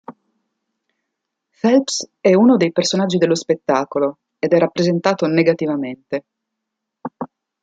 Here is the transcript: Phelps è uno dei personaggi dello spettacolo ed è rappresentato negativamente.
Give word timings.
Phelps 1.51 2.09
è 2.21 2.33
uno 2.33 2.57
dei 2.57 2.71
personaggi 2.71 3.17
dello 3.19 3.35
spettacolo 3.35 4.17
ed 4.39 4.51
è 4.51 4.57
rappresentato 4.57 5.27
negativamente. 5.27 6.25